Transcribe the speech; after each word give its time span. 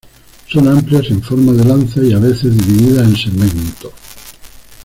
Son 0.47 0.67
amplias 0.67 1.11
en 1.11 1.21
forma 1.21 1.51
de 1.51 1.63
lanza 1.63 2.01
y, 2.01 2.11
a 2.11 2.17
veces 2.17 2.57
dividida 2.57 3.03
en 3.03 3.15
segmentos. 3.15 3.91